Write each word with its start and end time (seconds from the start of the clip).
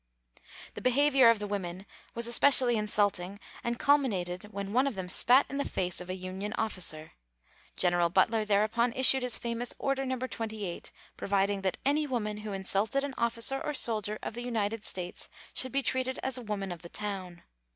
The 0.73 0.81
behavior 0.81 1.29
of 1.29 1.37
the 1.37 1.45
women 1.45 1.85
was 2.15 2.25
especially 2.25 2.75
insulting 2.75 3.39
and 3.63 3.77
culminated 3.77 4.45
when 4.45 4.73
one 4.73 4.87
of 4.87 4.95
them 4.95 5.07
spat 5.07 5.45
in 5.47 5.57
the 5.57 5.63
face 5.69 6.01
of 6.01 6.09
a 6.09 6.15
Union 6.15 6.53
officer. 6.53 7.11
General 7.75 8.09
Butler 8.09 8.43
thereupon 8.43 8.93
issued 8.93 9.21
his 9.21 9.37
famous 9.37 9.75
Order 9.77 10.03
No. 10.07 10.17
28, 10.17 10.91
providing 11.17 11.61
that 11.61 11.77
any 11.85 12.07
woman 12.07 12.37
who 12.37 12.51
insulted 12.51 13.03
an 13.03 13.13
officer 13.15 13.61
or 13.61 13.75
soldier 13.75 14.17
of 14.23 14.33
the 14.33 14.41
United 14.41 14.83
States 14.83 15.29
should 15.53 15.71
be 15.71 15.83
treated 15.83 16.17
as 16.23 16.35
a 16.35 16.41
woman 16.41 16.71
of 16.71 16.81
the 16.81 16.89
town. 16.89 17.43